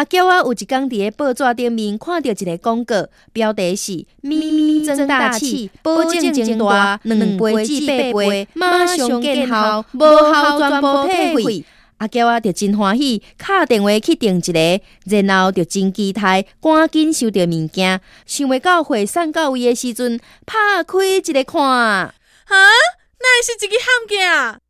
[0.00, 11.64] 阿娇啊，有一工伫报纸顶面看到一个广告，标题是“咪咪增大气，保证精大，两倍至八倍，马上见效，无效全部退费。”
[11.98, 14.80] 阿娇啊，就真欢喜，敲电话去订一个，
[15.22, 18.00] 然后就真期待，赶紧收到物件。
[18.24, 22.14] 想未到货送到位的时阵，拍开一个看，啊，
[22.48, 24.60] 那是一个陷阱。